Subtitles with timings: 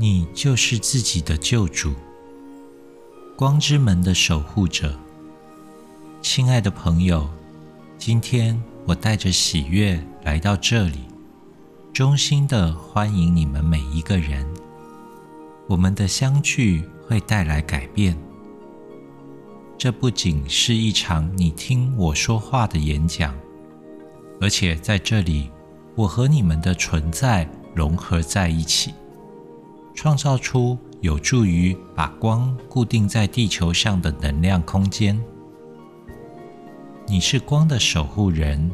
[0.00, 1.92] 你就是自己的救主，
[3.34, 4.96] 光之门的守护者。
[6.22, 7.28] 亲爱的朋友，
[7.98, 11.00] 今天我带着喜悦来到这里，
[11.92, 14.46] 衷心的欢迎你们每一个人。
[15.66, 18.16] 我们的相聚会带来改变。
[19.76, 23.34] 这不仅是一场你听我说话的演讲，
[24.40, 25.50] 而且在这里，
[25.96, 28.94] 我和你们的存在融合在一起。
[30.00, 35.20] 创造出有助于把光固定在地球上的能量空间。
[37.08, 38.70] 你是光的守护人，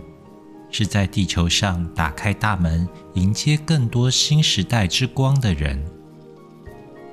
[0.71, 5.83] 是在地球上打开大门，迎接更多新时代之光的人。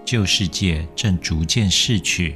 [0.03, 2.35] 旧世界正逐渐逝去，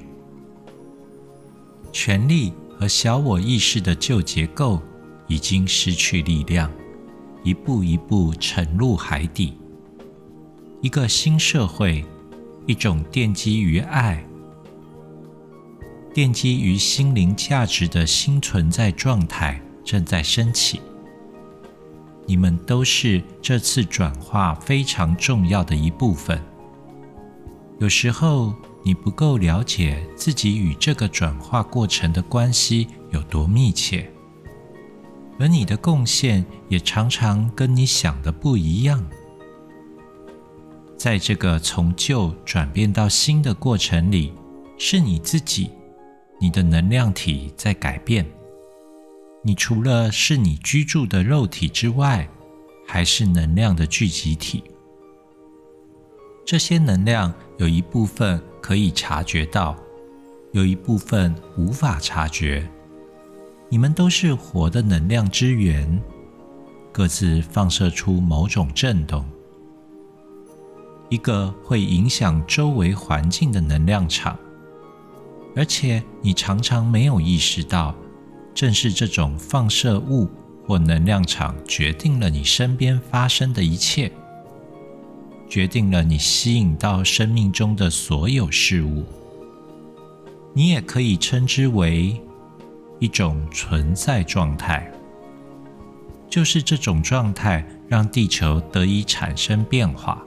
[1.92, 4.82] 权力和小我意识的旧结构
[5.28, 6.72] 已经失去力量，
[7.44, 9.58] 一步一步沉入海底。
[10.82, 12.06] 一个新社会，
[12.68, 14.24] 一种奠基于爱、
[16.14, 20.80] 奠基于心灵价值的新存在状态正在升起。
[22.28, 26.40] 你们都是这次转化非常重要的一部分。
[27.80, 28.54] 有时候
[28.84, 34.10] 你不够了解自己与这个转化过程的关系有多密切，
[35.40, 39.04] 而你的贡献也常常跟你想的不一样。
[40.98, 44.34] 在这个从旧转变到新的过程里，
[44.78, 45.70] 是你自己，
[46.40, 48.26] 你的能量体在改变。
[49.44, 52.28] 你除了是你居住的肉体之外，
[52.88, 54.64] 还是能量的聚集体。
[56.46, 59.76] 这些能量有一部分可以察觉到，
[60.54, 62.68] 有一部分无法察觉。
[63.70, 66.02] 你们都是活的能量之源，
[66.92, 69.26] 各自放射出某种震动。
[71.10, 74.38] 一个会影响周围环境的能量场，
[75.56, 77.94] 而且你常常没有意识到，
[78.54, 80.28] 正是这种放射物
[80.66, 84.12] 或能量场决定了你身边发生的一切，
[85.48, 89.04] 决定了你吸引到生命中的所有事物。
[90.54, 92.20] 你也可以称之为
[93.00, 94.92] 一种存在状态，
[96.30, 100.26] 就是这种状态让地球得以产生变化。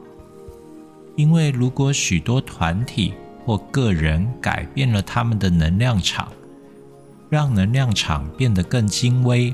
[1.19, 3.13] 因为如果许多团体
[3.45, 6.33] 或个人改变了他们的能量场，
[7.29, 9.53] 让能量场变得更精微，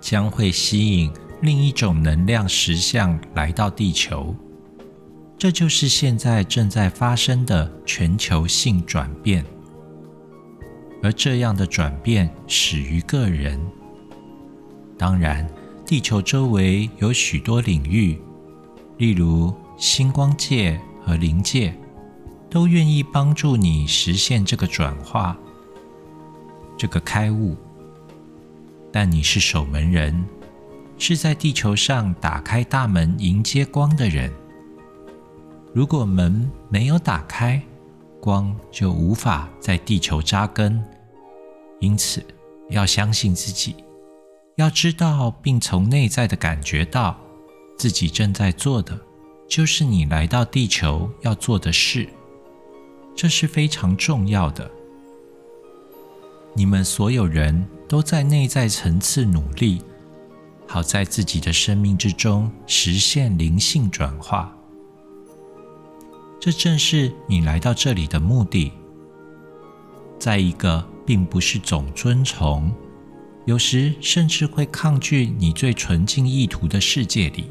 [0.00, 4.34] 将会吸引另一种能量实相来到地球。
[5.38, 9.44] 这就是现在正在发生的全球性转变。
[11.00, 13.60] 而这样的转变始于个人。
[14.98, 15.48] 当然，
[15.86, 18.18] 地球周围有许多领域，
[18.98, 19.54] 例如。
[19.76, 21.76] 星光界和灵界
[22.48, 25.36] 都愿意帮助你实现这个转化、
[26.76, 27.56] 这个开悟，
[28.92, 30.24] 但你是守门人，
[30.96, 34.32] 是在地球上打开大门迎接光的人。
[35.72, 37.60] 如果门没有打开，
[38.20, 40.80] 光就无法在地球扎根。
[41.80, 42.24] 因此，
[42.70, 43.74] 要相信自己，
[44.56, 47.18] 要知道并从内在的感觉到
[47.76, 48.98] 自己正在做的。
[49.46, 52.08] 就是你来到地球要做的事，
[53.14, 54.70] 这是非常重要的。
[56.54, 59.82] 你们所有人都在内在层次努力，
[60.66, 64.56] 好在自己的生命之中实现灵性转化。
[66.40, 68.72] 这正是你来到这里的目的。
[70.18, 72.72] 在一个并不是总遵从，
[73.46, 77.46] 有时甚至会抗拒你最纯净意图的世界里。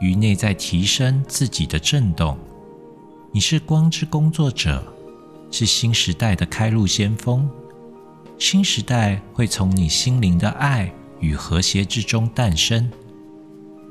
[0.00, 2.36] 于内在提升自己的震动，
[3.32, 4.82] 你是光之工作者，
[5.50, 7.48] 是新时代的开路先锋。
[8.38, 12.90] 新时代会从你心灵的爱与和谐之中诞生。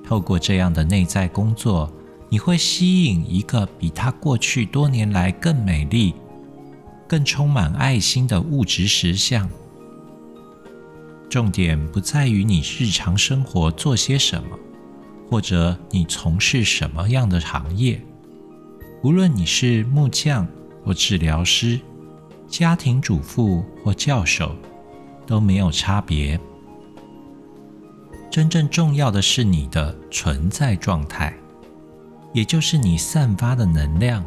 [0.04, 1.92] 透过这样的内在工作，
[2.28, 6.16] 你会吸引一个比他过去多年来更美丽、
[7.08, 9.48] 更充满爱心的物质实相。
[11.30, 14.58] 重点不在于你日常生活做些什么。
[15.30, 18.02] 或者你从事什么样的行业，
[19.04, 20.48] 无论你是木匠
[20.84, 21.80] 或治疗师、
[22.48, 24.56] 家庭主妇或教授，
[25.28, 26.40] 都没有差别。
[28.32, 31.34] 真正重要的是你的存在状态，
[32.34, 34.26] 也就是你散发的能量，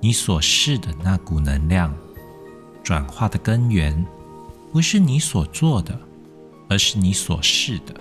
[0.00, 1.94] 你所示的那股能量。
[2.82, 4.04] 转化的根源，
[4.72, 5.98] 不是你所做的，
[6.68, 7.94] 而是你所示的。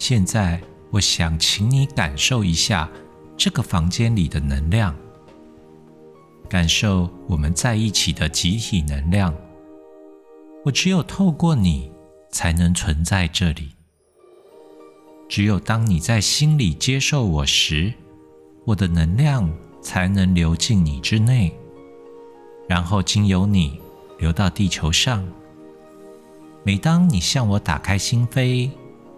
[0.00, 0.58] 现在，
[0.90, 2.90] 我想请你感受一下
[3.36, 4.96] 这个房间里的能量，
[6.48, 9.32] 感受我们在一起的集体能量。
[10.64, 11.92] 我只有透过你，
[12.30, 13.72] 才能存在这里。
[15.28, 17.92] 只有当你在心里接受我时，
[18.64, 19.52] 我的能量
[19.82, 21.54] 才能流进你之内，
[22.66, 23.78] 然后经由你
[24.18, 25.22] 流到地球上。
[26.64, 28.70] 每当你向我打开心扉，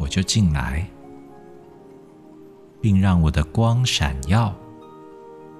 [0.02, 0.86] 我就进来。
[2.82, 4.54] 并让我的光闪耀。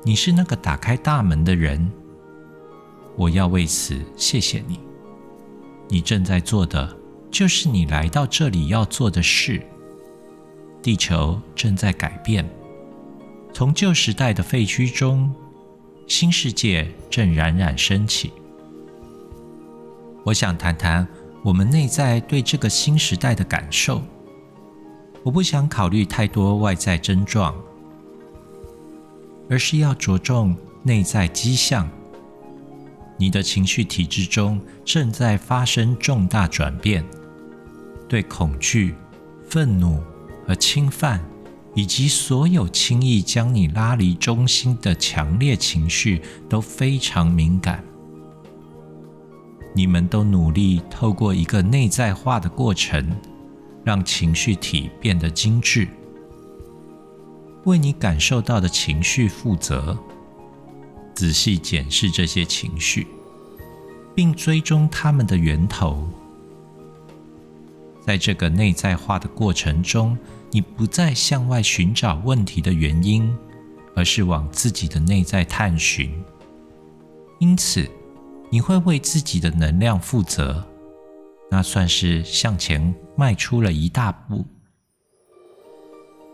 [0.03, 1.91] 你是那个打开大门的人，
[3.17, 4.81] 我要为此谢谢你。
[5.89, 6.95] 你正在做的
[7.31, 9.65] 就是你来到这里要做的事。
[10.83, 12.45] 地球正在改变，
[13.55, 15.33] 从旧时代的废墟中，
[16.09, 18.33] 新世界正冉冉升起。
[20.25, 21.07] 我想谈谈
[21.45, 24.03] 我们内在对这个新时代的感受。
[25.25, 27.55] 我不想考虑太多外在症状，
[29.49, 31.89] 而是要着重内在迹象。
[33.17, 37.05] 你的情绪体制中正在发生重大转变，
[38.09, 38.97] 对恐惧、
[39.49, 40.03] 愤怒
[40.45, 41.25] 和侵犯，
[41.75, 47.85] 以及所有轻易将你拉离中心的强烈情绪都非常敏感。
[49.73, 53.09] 你们都努力透过一个内在化的过程。
[53.85, 55.89] 让情绪体变得精致，
[57.65, 59.99] 为你感受到的情绪负责。
[61.15, 63.07] 仔细检视这些情绪，
[64.15, 66.09] 并追踪它们的源头。
[68.01, 70.17] 在这个内在化的过程中，
[70.51, 73.33] 你不再向外寻找问题的原因，
[73.95, 76.11] 而是往自己的内在探寻。
[77.39, 77.89] 因此，
[78.51, 80.67] 你会为自己的能量负责。
[81.51, 84.45] 那算是向前迈出了一大步。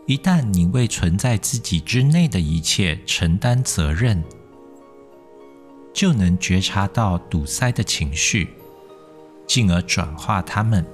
[0.07, 4.23] 一旦你为存在自己之内的一切承担责任，
[5.93, 8.49] 就能觉察到堵塞的情绪，
[9.45, 10.85] 进而转化它们。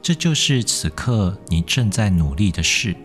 [0.00, 2.96] 这就是此刻你正在努力的事。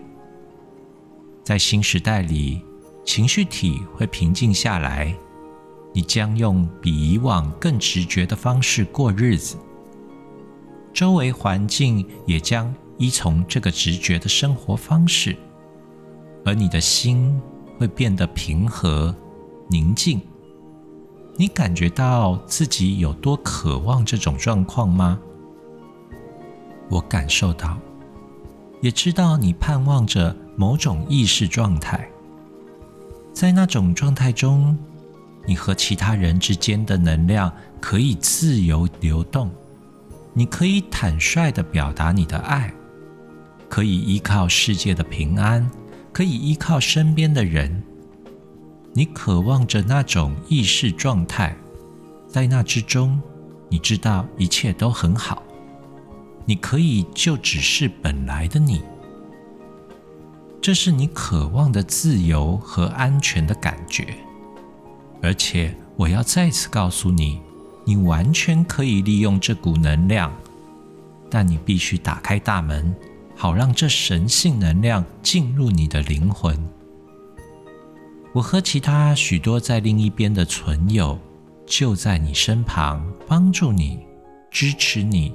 [1.44, 2.60] 在新时代里，
[3.04, 5.16] 情绪体会平静下来，
[5.94, 9.56] 你将用比以往更直觉的方式过日子。
[10.98, 15.36] 周围环境也将依从这个直觉的生活方式，
[16.44, 17.40] 而你的心
[17.78, 19.14] 会变得平和、
[19.68, 20.20] 宁静。
[21.36, 25.20] 你感觉到自己有多渴望这种状况吗？
[26.90, 27.78] 我感受到，
[28.82, 32.10] 也知道你盼望着某种意识状态。
[33.32, 34.76] 在那种状态中，
[35.46, 39.48] 你和其他人之间的能量可以自由流动。
[40.38, 42.72] 你可以坦率地表达你的爱，
[43.68, 45.68] 可以依靠世界的平安，
[46.12, 47.82] 可以依靠身边的人。
[48.92, 51.56] 你渴望着那种意识状态，
[52.28, 53.20] 在那之中，
[53.68, 55.42] 你知道一切都很好。
[56.44, 58.80] 你可以就只是本来的你，
[60.62, 64.06] 这是你渴望的自由和安全的感觉。
[65.20, 67.40] 而且，我要再次告诉你。
[67.88, 70.30] 你完全可以利用这股能量，
[71.30, 72.94] 但你必须打开大门，
[73.34, 76.54] 好让这神性能量进入你的灵魂。
[78.34, 81.18] 我和其他许多在另一边的存有
[81.64, 84.00] 就在你身旁，帮助你，
[84.50, 85.32] 支持你。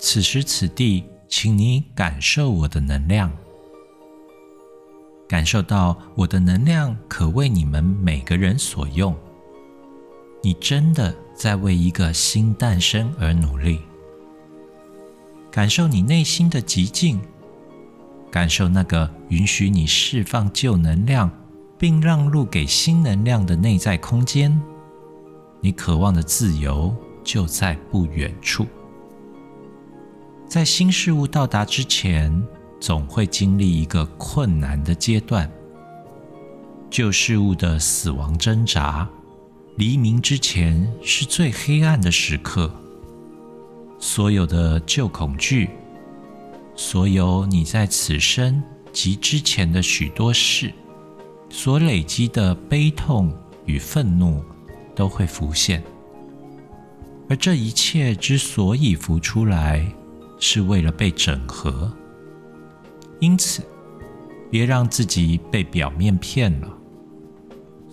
[0.00, 3.30] 此时此地，请你感受我的能量，
[5.28, 9.16] 感受到我的能量可为你们每个人所用。
[10.44, 13.78] 你真的在为一个新诞生而努力，
[15.52, 17.20] 感受你内心的极静，
[18.28, 21.30] 感受那个允许你释放旧能量，
[21.78, 24.60] 并让路给新能量的内在空间。
[25.60, 28.66] 你渴望的自由就在不远处。
[30.48, 32.44] 在新事物到达之前，
[32.80, 35.48] 总会经历一个困难的阶段，
[36.90, 39.08] 旧事物的死亡挣扎。
[39.76, 42.70] 黎明之前是最黑暗的时刻。
[43.98, 45.70] 所有的旧恐惧，
[46.76, 48.62] 所有你在此生
[48.92, 50.70] 及之前的许多事
[51.48, 53.32] 所累积的悲痛
[53.64, 54.44] 与愤怒，
[54.94, 55.82] 都会浮现。
[57.30, 59.86] 而这一切之所以浮出来，
[60.38, 61.90] 是为了被整合。
[63.20, 63.62] 因此，
[64.50, 66.68] 别让自己被表面骗了。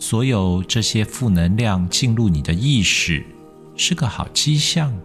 [0.02, 3.24] 所有这些负能量进入你的意识，
[3.76, 4.98] 是个好迹象，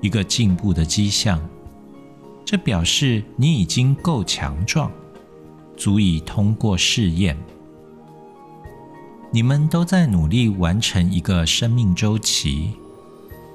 [0.00, 1.38] 一个进步的迹象。
[2.42, 4.90] 这表示你已经够强壮，
[5.76, 7.36] 足以通过试验。
[9.30, 12.72] 你们都在努力完成一个生命周期，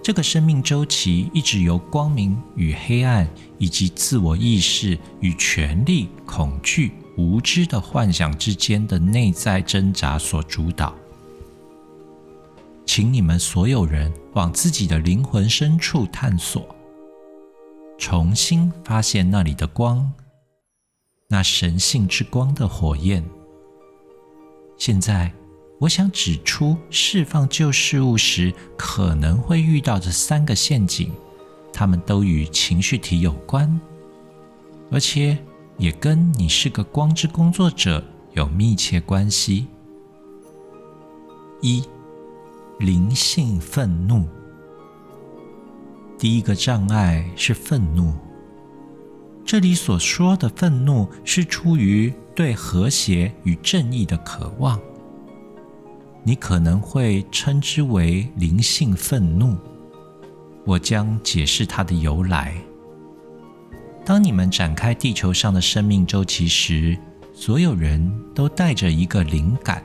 [0.04, 3.28] 这个生命周期一直由光明与黑暗，
[3.58, 10.96] 以及自我意识与权力、恐惧、无知的幻想之间的内在挣扎所主导。
[12.86, 16.74] 请你们所有人往自己的灵魂深处探索，
[17.98, 20.14] 重新发现那里的光，
[21.28, 23.24] 那神性之光的火焰。
[24.78, 25.32] 现在。
[25.80, 31.12] 我想指出，释放旧事物时可能会遇到的三个陷阱，
[31.72, 33.80] 它们都与情绪体有关，
[34.90, 35.38] 而且
[35.78, 38.04] 也跟你是个光之工作者
[38.34, 39.68] 有密切关系。
[41.62, 41.84] 一、
[42.80, 44.28] 灵性愤怒。
[46.18, 48.14] 第一个障碍是愤怒。
[49.46, 54.80] 这里所说的愤怒，是出于对和谐与正义的渴望。
[56.24, 59.56] 你可能会称之为灵性愤怒，
[60.66, 62.62] 我将解释它的由来。
[64.08, 66.98] 当你们展开地球上的生命周期时，
[67.34, 69.84] 所有人都带着一个灵感，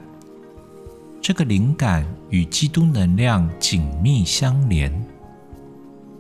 [1.21, 4.93] 这个灵感与基督能量紧密相连。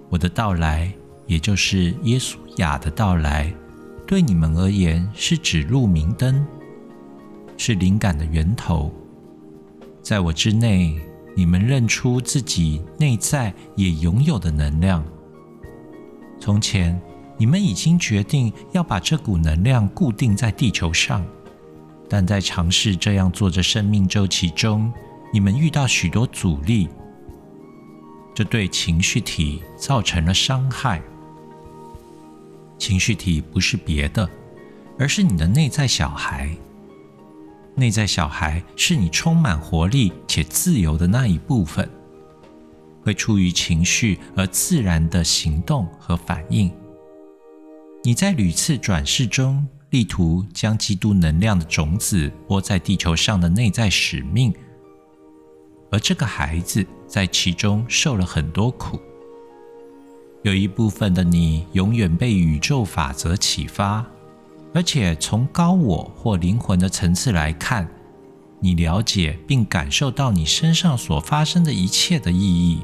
[0.08, 0.92] 我的到来，
[1.28, 3.54] 也就是耶稣雅的到来，
[4.04, 6.44] 对你们而言是指路明灯，
[7.56, 8.92] 是灵感的源头。
[10.02, 10.98] 在我之内，
[11.36, 15.04] 你们认出自己内在也拥有的能量。
[16.40, 17.00] 从前，
[17.42, 21.26] 你们已经决定要把这股能量固定在地球上，
[22.08, 24.92] 但在尝试这样做的生命周期中，
[25.32, 26.88] 你们遇到许多阻力，
[28.32, 31.02] 这对情绪体造成了伤害。
[32.78, 34.30] 情绪体不是别的，
[34.96, 36.48] 而是你的内在小孩。
[37.74, 41.90] 内在小孩是你充满活力且自由的那一部分，
[43.02, 46.72] 会出于情绪而自然的行动和反应。
[48.04, 54.52] 你在屡次转世中，力图将基督能量的种子播在地球上的内在使命，
[55.90, 58.98] 而这个孩子在其中受了很多苦。
[60.42, 64.04] 有一部分的你永远被宇宙法则启发。
[64.74, 67.86] 而且从高我或灵魂的层次来看，
[68.58, 72.80] 你了解并感受到你身上所发生的一切的意义。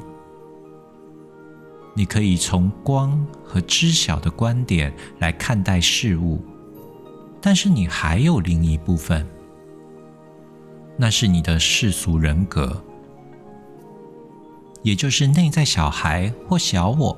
[1.99, 6.41] 你可以从光和知晓的观点来看待事物，
[7.41, 9.27] 但是你还有另一部分，
[10.95, 12.81] 那是你的世俗人格，
[14.81, 17.17] 也就是内在小孩或小我，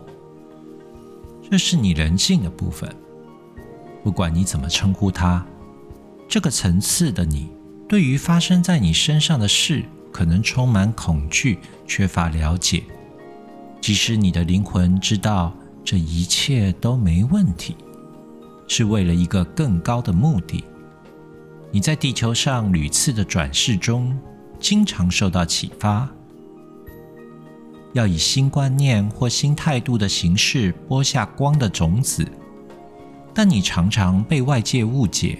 [1.47, 2.91] 这是你人性的部分。
[4.03, 5.45] 不管你怎么称呼它，
[6.27, 7.51] 这个层次的你，
[7.87, 12.83] 对于发生在你身上的事，可能充满恐惧，缺乏了解。
[13.81, 15.51] 即使你的灵魂知道
[15.83, 17.75] 这一切都没问题，
[18.67, 20.63] 是为了一个更高的目的。
[21.71, 24.15] 你在地球上屡次的转世中，
[24.59, 26.07] 经常受到启发，
[27.93, 32.25] 要以新观念或新态度的形式播下光的种子。
[33.33, 35.39] 但你常常被外界误解，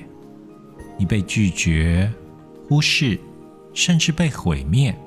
[0.98, 2.12] 你被拒绝、
[2.68, 3.20] 忽视，
[3.74, 4.98] 甚至被毁灭，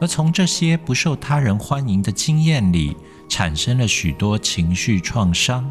[0.00, 2.96] 而从这些不受他人欢迎的经验里，
[3.28, 5.70] 产生了许多情绪创伤。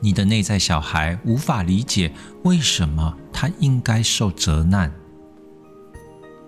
[0.00, 4.92] 你的内在小孩无法理解为什么他应该受责难。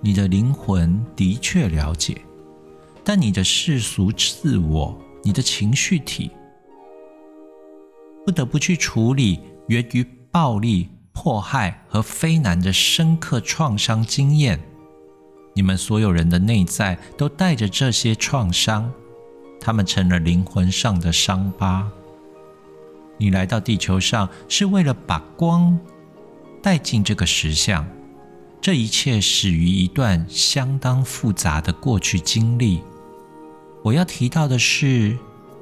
[0.00, 2.20] 你的灵魂的确了解，
[3.02, 6.30] 但你的世俗自我、你的情绪体。
[8.26, 14.60] 不得不去处理源于暴力、迫害和非难的深刻创伤经验。
[15.54, 18.92] 你们所有人的内在都带着这些创伤，
[19.60, 21.90] 他们成了灵魂上的伤疤。
[23.16, 25.78] 你来到地球上是为了把光
[26.62, 27.86] 带进这个实相。
[28.60, 32.82] 这一切始于一段相当复杂的过去经历。
[33.82, 35.16] 我要提到的是。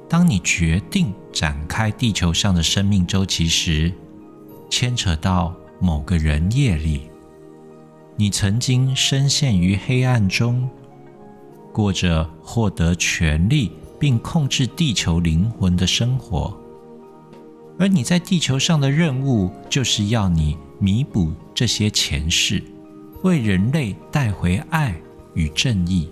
[0.08, 3.90] 当你决定展开地球上的生命周期时，
[4.68, 7.08] 牵扯到某个人业力。
[8.16, 10.68] 你曾经深陷于黑暗中，
[11.72, 16.56] 过着获得权力并控制地球灵魂的生活，
[17.78, 22.62] 而你在地球上的任务就是要你弥补这些前世，
[23.22, 24.94] 为人类带回爱
[25.34, 26.08] 与正义。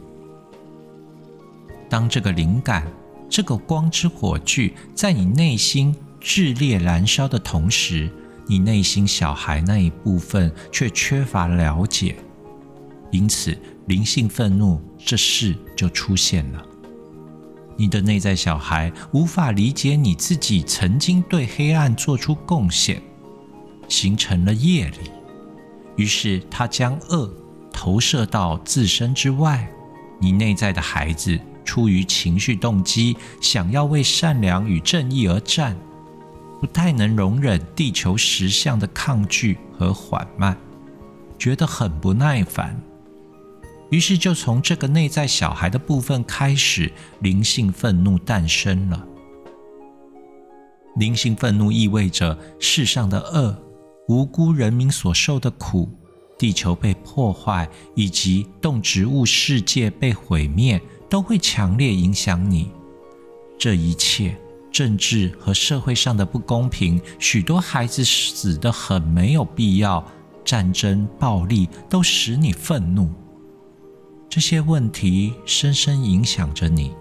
[1.88, 2.87] 当这个灵感。
[3.33, 8.11] 这个光之火炬在你内心炽烈燃烧的同时，
[8.50, 12.16] 你内心小孩那一部分却缺乏了解，
[13.12, 16.61] 因此灵性愤怒这事就出现了。
[17.76, 23.00] 你的内在小孩无法理解你自己曾经对黑暗做出贡献，
[23.87, 25.12] 形成了业力，
[25.95, 27.33] 于是他将恶
[27.73, 29.71] 投射到自身之外。
[30.21, 35.76] 你内在的孩子出于情绪动机，想要为善良与正义而战，
[36.61, 40.57] 不太能容忍地球实相的抗拒和缓慢，
[41.38, 42.79] 觉得很不耐烦。
[43.90, 49.05] 于是，就从这个内在小孩的部分开始，灵性愤怒诞生了。
[50.97, 53.57] 灵性愤怒意味着世上的恶、
[54.09, 55.88] 无辜人民所受的苦、
[56.38, 62.71] 地球被破坏以及动植物世界被毁灭，都会强烈影响你。
[63.59, 64.37] 这一切
[64.71, 70.05] 政治和社会上的不公平，许多孩子死得很没有必要，
[70.45, 73.11] 战争、暴力都使你愤怒。
[74.29, 76.93] 这些问题深深影响着你，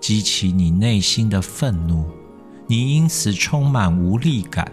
[0.00, 2.06] 激起你内心的愤怒，
[2.68, 4.70] 你因此充满无力感。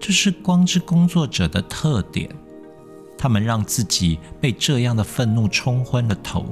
[0.00, 2.28] 这是光之工作者的特点，
[3.16, 6.44] 他们让自己被这样的愤怒冲昏了头，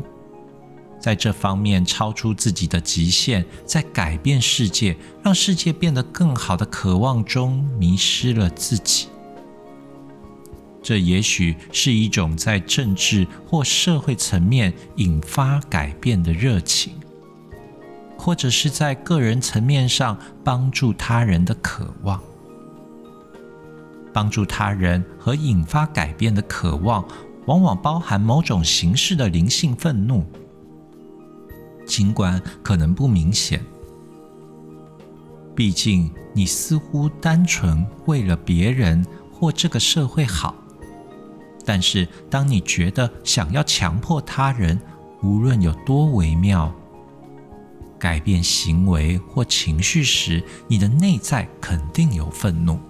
[1.03, 9.09] 在这方面超出自己的极限，在改变世界、让世界变得更好的渴望中迷失了自己。
[10.81, 16.95] 这也许是一种在政治或社会层面引发改变的热情，
[18.17, 22.21] 或者是在个人层面上帮助他人的渴望。
[24.13, 27.05] 帮助他人和引发改变的渴望，
[27.47, 30.25] 往往包含某种形式的灵性愤怒，
[31.87, 33.65] 尽管可能不明显。
[35.55, 40.55] 毕竟，你似乎单纯为了别人或这个社会好。
[41.65, 44.81] 但是，当你觉得想要强迫他人，
[45.23, 46.75] 无论有多微妙，
[47.99, 52.81] 改变行为或情绪时，你的内在肯定有愤怒。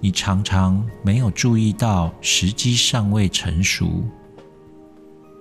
[0.00, 4.02] 你常常没有注意到时机尚未成熟。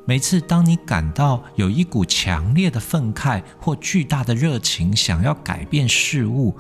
[0.10, 6.56] 每次当你感到有一股强烈的愤慨或巨大的热情，想要改变事物。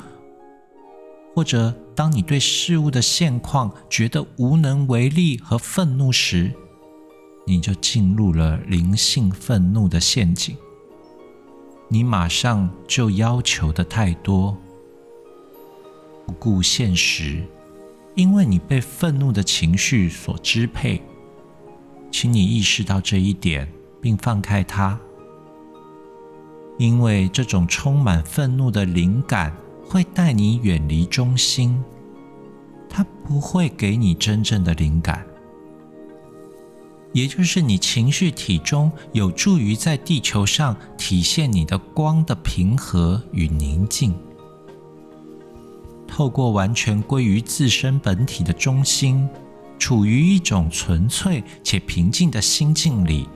[1.33, 6.53] 或者，当你对事物的现况觉得无能为力和愤怒时，
[7.47, 10.55] 你就进入了灵性愤怒的陷阱。
[11.87, 14.55] 你马上就要求的太多，
[16.27, 17.43] 不顾现实，
[18.13, 21.01] 因为你被愤怒的情绪所支配。
[22.11, 24.99] 请你意识到这一点，并放开它，
[26.77, 29.55] 因为这种充满愤怒的灵感。
[29.91, 31.83] 会带你远离中心，
[32.87, 35.25] 它不会给你真正的灵感，
[37.11, 44.13] 也就是你情绪体中有助于在地球上体现你的光的平和与宁静。
[46.07, 49.27] 透过完全归于自身本体的中心，
[49.79, 53.27] 处于一种纯粹且平静的心境里，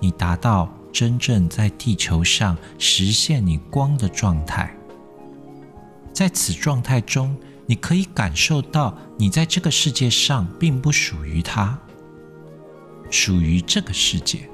[0.00, 4.76] 你达到真正在地球上实现你光的状态。
[6.12, 7.34] 在此状态中，
[7.64, 11.78] 你可以感受到，你在这个世界上并不属于它，
[13.08, 14.50] 属于这个世界，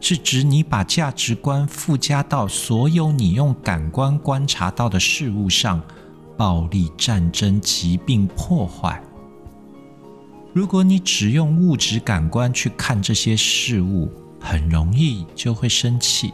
[0.00, 5.82] 是指你把价值观附加到所有你用感官观察到的事物上，
[6.38, 9.02] 暴力、战争、疾病、破坏。
[10.52, 16.32] 如果你只用物质感官去看这些事物，很容易就会生气。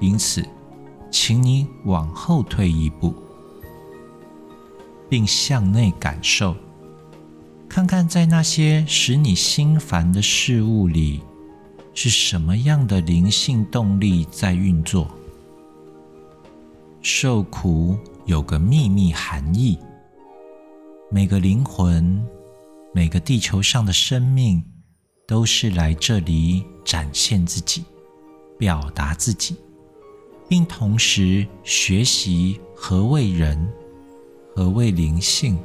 [0.00, 0.46] 因此，
[1.10, 3.14] 请你往后退一步。
[5.08, 6.54] 并向内感受，
[7.68, 11.20] 看看在那些使你心烦的事物里，
[11.94, 15.10] 是什么样的灵性动力在运作。
[17.02, 19.76] 受苦有个秘密含义，
[21.10, 22.24] 每个灵魂，
[22.92, 24.64] 每个地球上的生命，
[25.26, 27.84] 都是来这里展现自己、
[28.58, 29.54] 表达自己，
[30.48, 33.68] 并同时学习何为人。
[34.56, 35.56] 何谓灵性？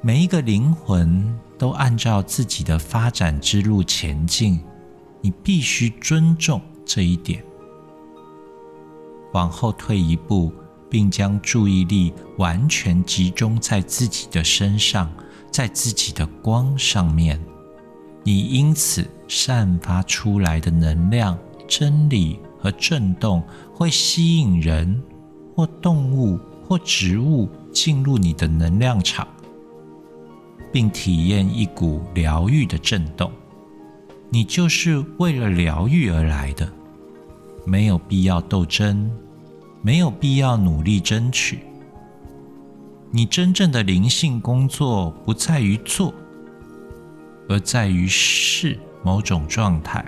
[0.00, 4.60] 每一个灵魂都按照自己的发展之路前进，
[5.20, 7.44] 你必须尊重这一点。
[9.32, 10.52] 往后退一步，
[10.88, 15.12] 并将注意力完全集中在自己的身上，
[15.50, 17.40] 在自己的光上面，
[18.22, 21.36] 你因此散发出来的能量、
[21.66, 23.42] 真理和震动
[23.74, 25.02] 会吸引人
[25.54, 29.26] 或动物或植物进入你的能量场，
[30.72, 33.30] 并体验一股疗愈的震动。
[34.30, 36.70] 你就是为了疗愈而来的，
[37.64, 39.10] 没有必要斗争，
[39.82, 41.58] 没有必要努力争取。
[43.12, 46.14] 你真正的灵性工作不在于做，
[47.48, 50.04] 而在于是某种状态。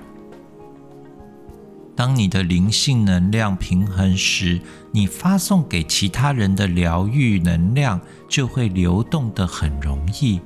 [1.97, 4.61] 当你的灵性能量平衡时，
[4.93, 10.41] 你发送给其他人的疗愈能量就会流动的很容易、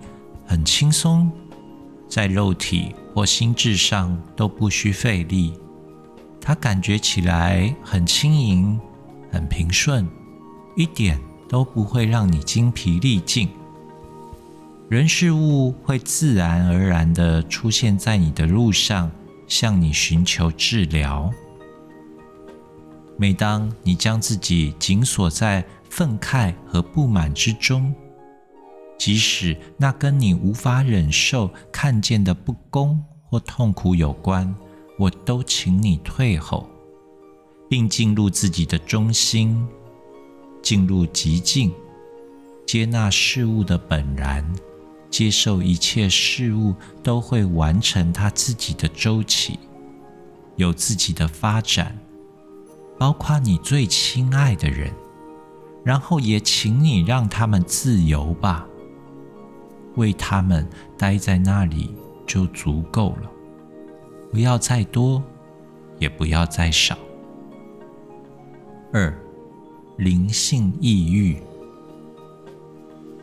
[0.47, 1.31] 很轻松，
[2.09, 5.53] 在肉体或心智上都不需费力。
[6.41, 8.81] 它感觉起来很轻盈、
[9.31, 10.09] 很平顺，
[10.77, 13.49] 一点都不会让你精疲力尽。
[14.89, 19.11] 人事物会自然而然地出现在你的路上。
[19.47, 21.33] 向你寻求治疗。
[23.17, 27.95] 每当你将自己紧锁在愤慨和不满之中，
[28.99, 34.53] 即使那跟你无法忍受看见的不公或痛苦有关，
[34.99, 36.69] 我都请你退后，
[37.71, 39.67] 并进入自己的中心，
[40.67, 41.73] 进入极境，
[42.67, 44.45] 接纳事物的本然。
[45.09, 46.75] 接受一切事物
[47.05, 49.61] 都会完成它自己的周期，
[50.57, 51.97] 有自己的发展，
[52.99, 54.93] 包括你最亲爱的人。
[55.85, 58.67] 然后也请你让他们自由吧，
[59.95, 61.95] 为他们待在那里
[62.27, 63.31] 就足够了，
[64.33, 65.23] 不要再多，
[66.01, 66.99] 也不要再少。
[68.93, 69.17] 二，
[69.97, 71.37] 灵性抑郁。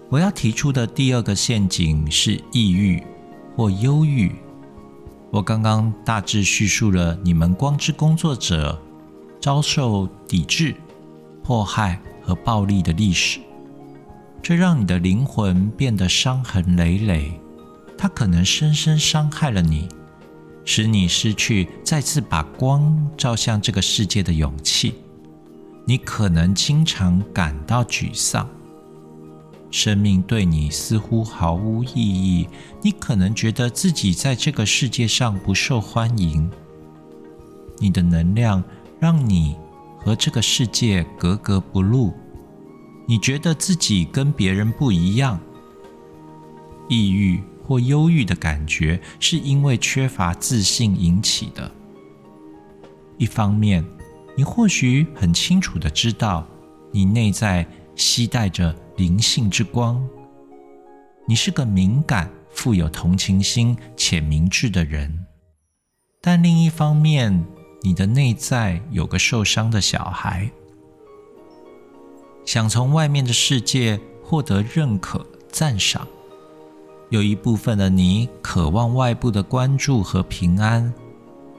[0.09, 3.01] 我要提出的第二个陷阱是抑郁
[3.55, 4.31] 或忧郁。
[5.31, 8.79] 我刚刚大致叙述了你们光之工作者
[9.41, 10.75] 遭受抵制、
[11.43, 13.39] 迫害和暴力的历史，
[14.41, 17.31] 这让你的灵魂变得伤痕累累。
[17.97, 19.87] 它可能深深伤害了你，
[20.65, 24.93] 使你失去再次把光照向这个世界的勇气。
[25.85, 28.49] 你可能经常感到沮丧。
[29.69, 32.47] 生命对你似乎毫无意义，
[32.81, 36.49] 你可能觉得自己在这个世界上不受欢迎。
[37.79, 38.63] 你的能量
[38.99, 39.55] 让你
[39.97, 42.13] 和这个世界格格不入，
[43.07, 45.39] 你觉得自己跟别人不一样。
[46.87, 51.71] 抑郁或忧郁的感觉是因为缺乏自信引起的。
[53.17, 53.83] 一方面，
[54.35, 56.45] 你或许很清楚的知道，
[56.91, 57.65] 你内在
[57.95, 58.75] 期带着。
[58.95, 60.07] 灵性之光，
[61.27, 65.25] 你是个敏感、富有同情心且明智的人，
[66.21, 67.43] 但另一方面，
[67.81, 70.47] 你的内在有个受伤的小孩，
[72.45, 76.07] 想从外面的世界获得认可、赞赏。
[77.09, 80.93] 有一部分的你渴望外部的关注和平安，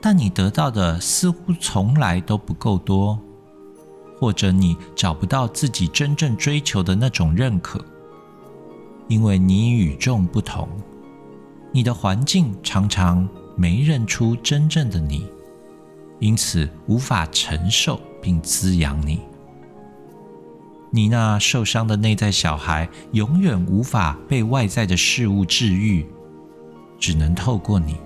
[0.07, 3.19] 但你得到的似乎从来都不够多。
[4.19, 7.83] 或者你找不到自己真正追求的那种认可，
[9.09, 10.69] 因为你与众不同，
[11.73, 15.27] 你的环境常常没认出真正的你，
[16.21, 19.21] 因此无法承受并滋养你。
[20.91, 26.07] 你那受伤的内在小孩永远无法被外在的事物治愈，
[27.01, 27.97] 只能透过你，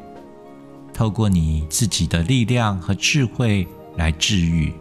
[0.99, 3.65] 透过你自己的力量和智慧
[3.97, 4.73] 来治愈。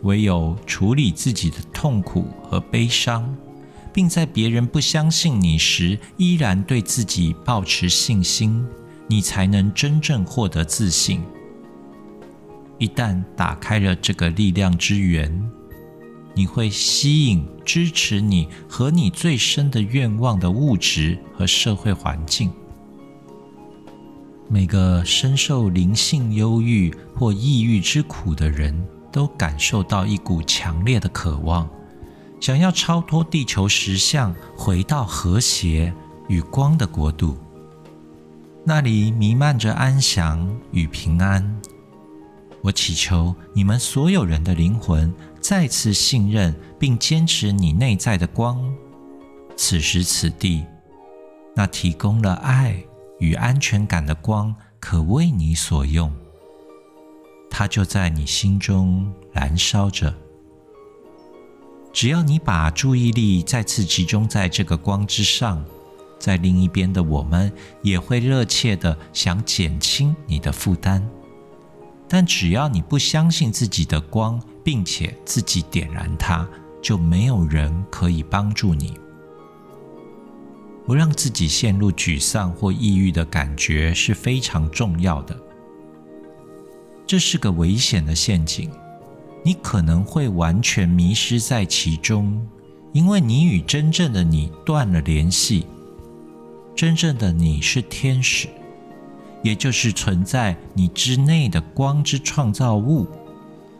[0.00, 3.36] 唯有处理自己的痛苦和悲伤，
[3.92, 8.64] 并在别人不相信你时，依然对自己保持信心，
[9.06, 11.20] 你才能真正获得自信。
[12.78, 15.50] 一旦打开了这个力量之源，
[16.32, 22.50] 你会吸引支持你和你最深的愿望的物质和社会环境。
[24.50, 28.86] 每个深受灵性忧郁或抑郁之苦的人。
[29.12, 31.68] 都感受到一股强烈的渴望，
[32.40, 35.92] 想要超脱地球实相，回到和谐
[36.28, 37.36] 与光的国度。
[38.64, 41.60] 那里弥漫着安详与平安。
[42.62, 48.62] 我祈求你们所有人的灵魂再次信任并坚持你内在的光。
[49.56, 50.64] 此时此地，
[51.56, 52.80] 那提供了爱
[53.20, 56.12] 与安全感的光，可为你所用。
[57.48, 60.12] 它就在你心中燃烧着。
[61.92, 65.64] 只要你把注意力再次集中在这个光之上，
[66.18, 67.52] 在另一边的我们
[67.82, 71.04] 也会热切的想减轻你的负担。
[72.08, 76.48] 但只要你不相信自己的光，并且自己点燃它，
[76.80, 78.98] 就没有人可以帮助你。
[80.90, 85.40] 不让自己陷入沮丧或抑郁的感觉是非常重要的。
[87.06, 88.68] 这是个危险的陷阱，
[89.44, 92.44] 你可能会完全迷失在其中，
[92.92, 95.64] 因为你与真正的你断了联系。
[96.74, 98.48] 真正的你是天使，
[99.44, 103.06] 也就是存在你之内的光之创造物。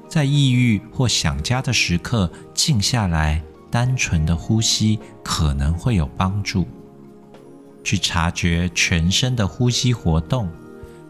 [0.08, 6.64] 在抑郁或想家的时刻，静下来，单纯的呼吸可能会有帮助。
[7.82, 10.48] 去察觉全身的呼吸活动，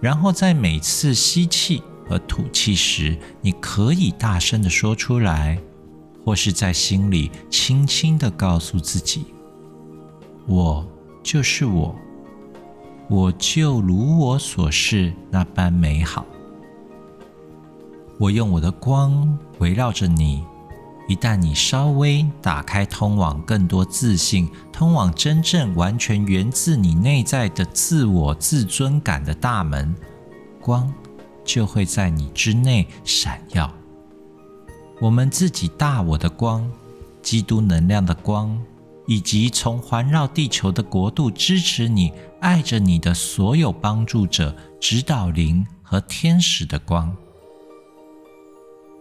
[0.01, 5.59] 然后在每次吸气和吐气时，你可以大声的说出来，
[6.25, 9.27] 或是在心里轻轻的告诉自己
[10.47, 10.87] ：“我
[11.23, 11.95] 就是我，
[13.09, 16.25] 我就如我所示那般美好。
[18.19, 20.45] 我用我的光围绕着你。”
[21.11, 29.93] 一旦你稍微打开通往更多自信、通往真正完全源自你内在的自我自尊感的大门，
[30.61, 30.89] 光
[31.45, 33.69] 就会在你之内闪耀。
[35.01, 36.71] 我们自己大我的光、
[37.21, 38.57] 基督能量的光，
[39.09, 47.13] 以及从环绕地球的国度支持你、爱着你的所有帮助者、指导灵和天使的光，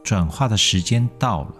[0.03, 1.53] 转化的时间到了。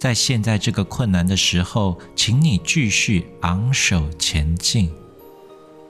[0.00, 4.90] 在现在这个困难的时候，请你继续昂首前进，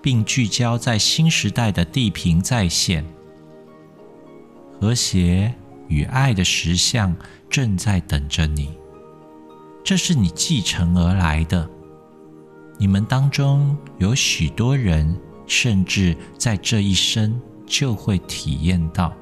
[0.02, 3.04] 并聚焦在新时代的地平在线，
[4.80, 5.54] 和谐
[5.86, 7.14] 与爱的实相
[7.48, 8.76] 正在等着你。
[9.84, 11.70] 这是你继承而来的。
[12.78, 19.14] 你们当中有许多人，甚至在这一生就会体验到。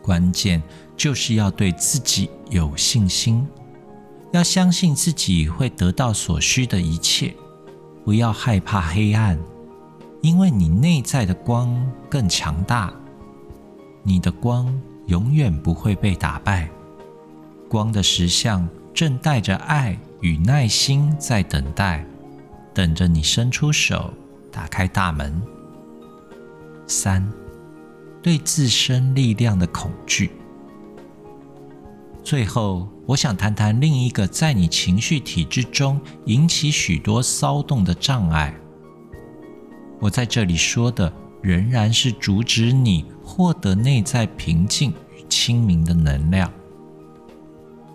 [0.00, 0.62] 关键
[0.96, 3.46] 就是要对自己有信心，
[4.32, 7.34] 要相信自己会得到所需的一切，
[8.04, 9.38] 不要害怕黑暗，
[10.22, 11.74] 因为你内在的光
[12.08, 12.92] 更强大，
[14.02, 14.72] 你的光
[15.06, 16.68] 永远不会被打败。
[17.68, 22.06] 光的实相正带着爱与耐心在等待，
[22.72, 24.12] 等着你伸出手，
[24.52, 25.42] 打开大门。
[26.86, 27.26] 三。
[28.22, 30.30] 对自身力量的恐惧。
[32.24, 38.54] 最后，我想谈谈另一个在你情绪体制中引起许多骚动的障碍。
[40.00, 46.50] 我在这里说的，仍然是阻止你获得内在平静与清明的能量。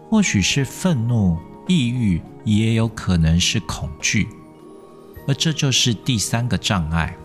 [0.07, 1.35] 或许是愤怒、
[1.67, 4.27] 抑郁，也有可能是恐惧，
[5.27, 7.17] 而这就是第三个障碍。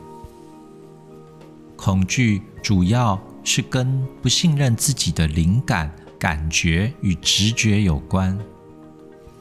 [1.76, 8.38] 恐惧主要是跟不信任自己的灵感、感觉与直觉有关。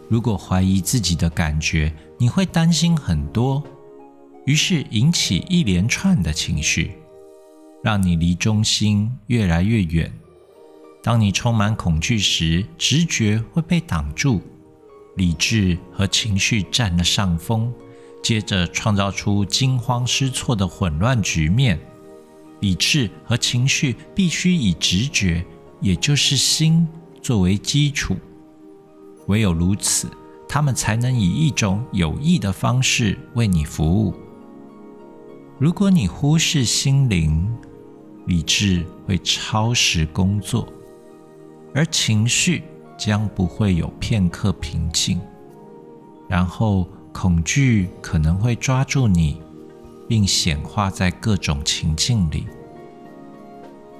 [0.09, 3.63] 如果怀疑自己的感觉，你会担心很多，
[4.45, 6.91] 于是引起一连串的情绪，
[7.81, 10.11] 让你离中心越来越远。
[11.01, 14.41] 当你充满恐惧时，直觉会被挡住，
[15.15, 17.73] 理智和情绪占了上风，
[18.21, 21.79] 接着创造出惊慌失措的混乱局面。
[22.59, 25.45] 理智和情绪必须以直觉，
[25.83, 26.87] 也就是心
[27.21, 28.15] 作为基础。
[29.27, 30.09] 唯有如此，
[30.49, 34.15] 他们才能以一种有益的方式为你服务。
[35.59, 37.47] 如果你忽视心灵，
[38.25, 40.67] 理智会超时工作，
[41.75, 42.63] 而情绪
[42.97, 45.21] 将不会有片刻平静。
[46.27, 49.39] 然后，恐惧可能会抓住你。
[50.05, 52.45] 并显化在各种情境里，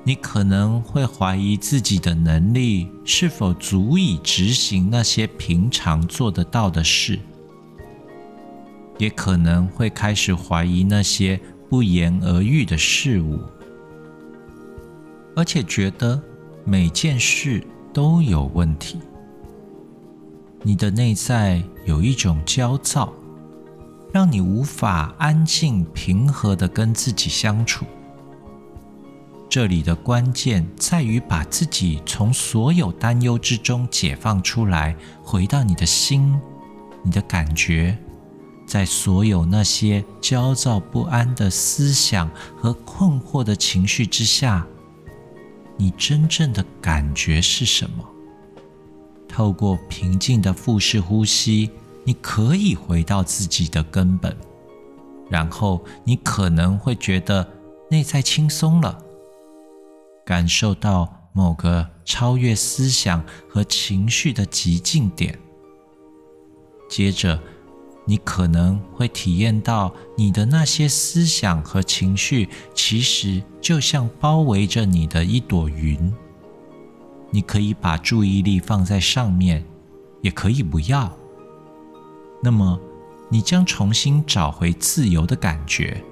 [0.04, 7.20] 你可能会怀疑自己的能力是否足以执行那些平常做得到的事，
[8.98, 11.40] 也可能会开始怀疑那些
[11.70, 13.40] 不言而喻的事物，
[15.36, 16.22] 而且觉得
[16.66, 19.00] 每件事都有问题。
[20.62, 23.14] 你的内在有一种焦躁。
[24.14, 27.84] 让你无法安静平和的跟自己相处。
[29.54, 36.34] 这里的关键在于把自己从所有担忧之中解放出来，回到你的心、
[37.04, 37.96] 你的感觉，
[38.66, 44.66] 在所有那些焦躁不安的思想和困惑的情绪之下，
[45.78, 48.04] 你真正的感觉是什么？
[49.28, 51.70] 透过平静的腹式呼吸。
[52.06, 54.36] 你可以回到自己的根本，
[55.30, 57.48] 然后你可能会觉得
[57.92, 58.98] 内在轻松了。
[60.26, 65.38] 感受到某个超越思想和情绪的极境点。
[66.90, 67.40] 接着，
[68.06, 76.14] 你可能会体验到你的那些思想和情绪，其实就像包围着你的一朵云。
[77.32, 79.66] 你可以把注意力放在上面，
[80.22, 81.12] 也可以不要。
[82.44, 82.80] 那么，
[83.30, 86.04] 你将重新找回自由的感觉，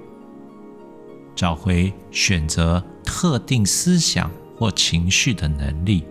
[1.36, 6.02] 找回选择特定思想或情绪的能力。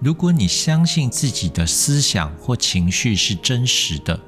[0.00, 4.18] 如果你相信自己的思想或情绪是真实的，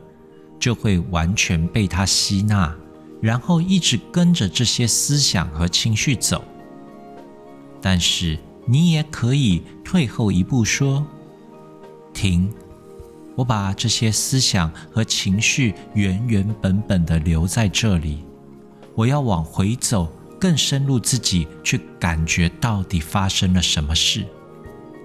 [0.60, 2.72] 就会完全被它吸纳，
[3.20, 6.44] 然后一直跟着这些思想和情绪走。
[7.82, 11.04] 但是你也可以退后一步，说
[12.14, 12.48] ：“停，
[13.34, 18.24] 我把这些思想和情绪原原本本的留在这里。
[18.94, 20.10] 我要往回走，
[20.46, 24.24] 更深入自己，去感觉到底发生了什么事。”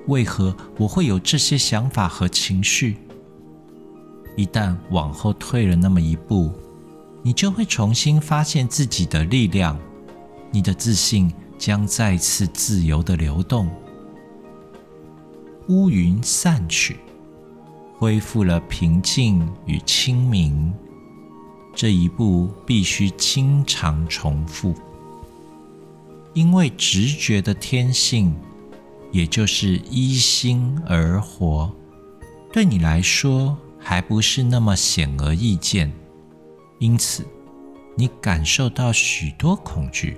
[0.06, 2.97] 为何我会有这些想法和情绪？
[4.38, 6.51] 一旦往后退了那么一步，
[7.23, 9.80] 你就会重新发现自己的力量，
[10.51, 13.67] 你的自信将再次自由的流动。
[15.69, 16.99] 乌云散去，
[17.97, 20.71] 恢复了平静与清明。
[21.73, 24.75] 这一步必须经常重复，
[26.34, 28.36] 因为直觉的天性。
[29.13, 31.70] 也就是依心而活，
[32.54, 35.91] 对你来说还不是那么显而易见，
[36.80, 37.26] 因此
[37.98, 40.17] 你感受到许多恐惧。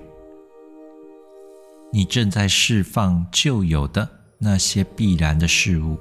[1.92, 5.98] 你正在释放旧有的那些必然的事物，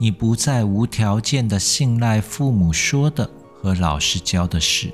[0.00, 4.90] 你不再无条件的信赖父母说的和老师教的事，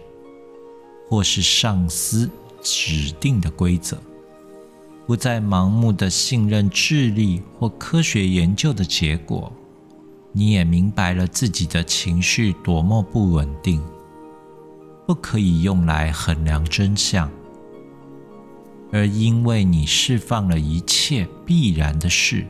[1.09, 3.99] 或是上司指定的规则。
[5.07, 9.53] 不再盲目的信任智力或科学研究的结果，
[10.33, 13.81] 你也明白了自己的情绪多么不稳定，
[15.07, 17.31] 不可以用来衡量真相。
[18.91, 22.45] 而因为你释放了一切必然的事，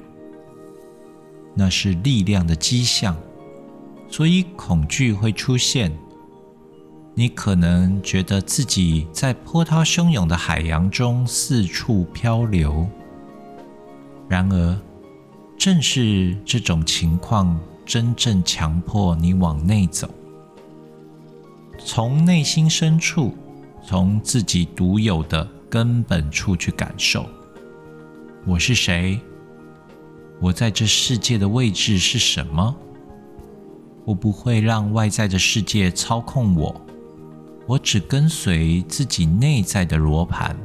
[1.55, 3.15] 那是力量的迹象，
[4.09, 5.93] 所以恐惧会出现。
[7.19, 12.87] 你可能觉得自己在波涛汹涌的海洋中四处漂流，
[14.29, 14.79] 然而，
[15.57, 20.11] 正是这种情况真正强迫你往内走，
[21.79, 23.35] 从内心深处，
[23.83, 27.25] 从自己独有的根本处去感受：
[28.45, 29.19] 我是谁？
[30.39, 32.77] 我在这世界的位置是什么？
[34.05, 36.79] 我不会让外在的世界操控我。
[37.67, 40.57] 我只跟随自己内在的罗盘，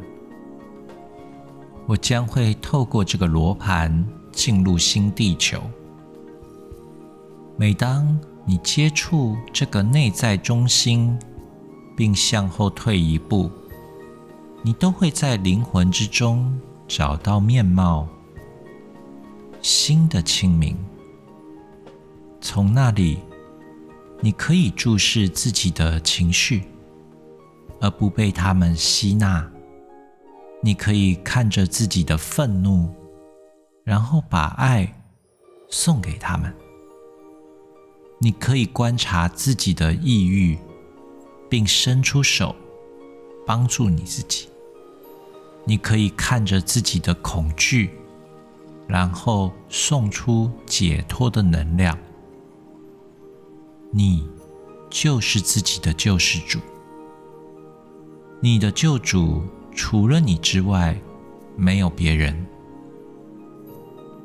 [1.88, 5.60] 我将会透过这个罗盘进入新地球。
[7.58, 11.18] 每当你接触这个内在中心，
[11.98, 13.50] 并向后退一步，
[14.62, 16.56] 你都会在灵魂之中
[16.88, 18.08] 找到面貌，
[19.60, 20.78] 新的清明。
[22.40, 23.18] 从那里，
[24.20, 26.64] 你可以注视自己的情绪。
[27.82, 29.52] 而不被他们吸纳，
[30.62, 32.88] 你可以看着自己的愤怒，
[33.84, 35.04] 然后把爱
[35.68, 36.54] 送给他们。
[38.20, 40.56] 你可以观察自己的抑郁，
[41.50, 42.56] 并伸出手
[43.48, 44.48] 帮助你自己。
[45.66, 47.90] 你可以看着自己的恐惧，
[48.88, 51.98] 然后送出解脱的能量。
[53.92, 54.30] 你
[54.90, 56.60] 就是自己的救世主。
[58.44, 61.00] 你的救主除了你之外，
[61.56, 62.36] 没有别人。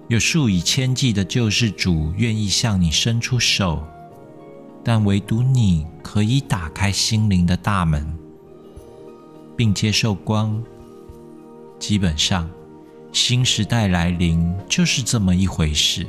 [0.09, 3.87] 有数以千计的救世主愿意向你伸出手，
[4.83, 8.11] 但唯独你可以打开心灵的大门，
[9.55, 10.65] 并接受光。
[11.79, 12.49] 基本上，
[13.13, 16.07] 新时代来临就是这么一回事。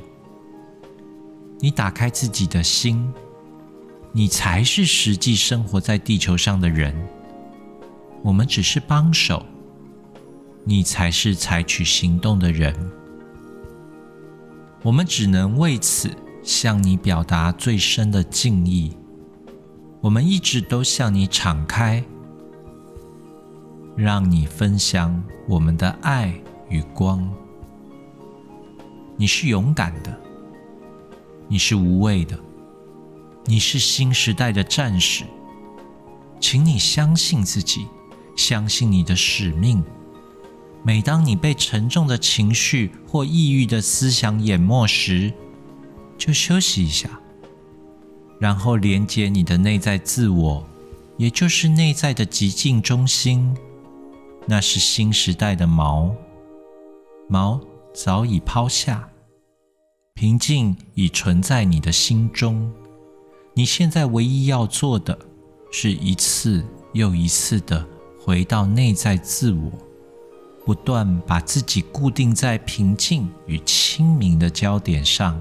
[1.59, 3.11] 你打开自己的心，
[4.13, 6.95] 你才是实际生活在地球上的人。
[8.23, 9.45] 我们只是帮手，
[10.63, 12.75] 你才是采取行动的人。
[14.83, 16.09] 我们只能为此
[16.43, 18.95] 向你表达最深的敬意。
[20.01, 22.03] 我们一直都向你敞开，
[23.95, 26.33] 让你分享我们的爱
[26.69, 27.27] 与光。
[29.17, 30.15] 你是勇敢的，
[31.47, 32.37] 你是无畏的，
[33.45, 35.23] 你是新时代的战士。
[36.39, 37.87] 请你相信自己。
[38.37, 39.83] 相信你的使命，
[40.83, 45.33] 每当你被沉重的情绪或抑郁的思想淹没时，
[46.17, 47.19] 就休息一下，
[48.39, 50.63] 然后连接你的内在自我，
[51.17, 53.53] 也就是内在的极静中心。
[54.45, 56.09] 那是新时代的锚，
[57.29, 57.59] 锚
[57.93, 59.09] 早已抛下，
[60.13, 62.71] 平静已存在你的心中。
[63.55, 65.17] 你现在唯一要做的，
[65.71, 66.63] 是一次
[66.93, 67.85] 又一次的
[68.27, 69.71] 回到内在自我，
[70.65, 75.39] 不断把自己固定在平静与清明的焦点上，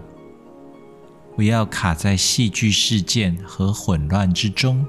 [1.34, 4.86] 不要卡在戏剧事件和混乱之中。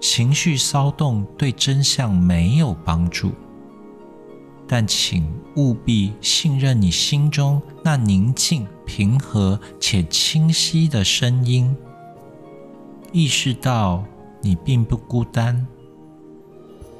[0.00, 3.30] 情绪骚动对真相没有帮助，
[4.66, 11.72] 但请务必信任你心中那宁静、平和且清晰的声音，
[13.12, 14.02] 意识到
[14.42, 15.64] 你并不孤单。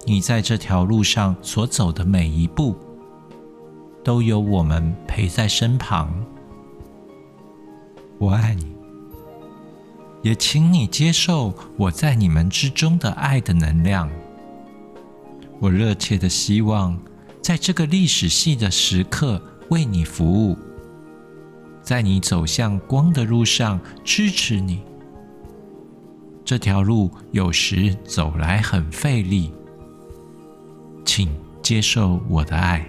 [0.06, 2.76] 你在这条路上所走的每一步，
[4.02, 6.12] 都有我们陪在身旁。
[8.18, 8.74] 我爱你。
[10.22, 14.10] 也请你接受我在你们之中的爱的能量。
[15.58, 16.98] 我热切的希望
[17.40, 20.58] 在这个历史系的时刻为你服务，
[21.80, 24.82] 在你走向光的路上支持你。
[26.44, 29.50] 这条路有时走来很费力，
[31.04, 31.28] 请
[31.62, 32.84] 接受我的爱。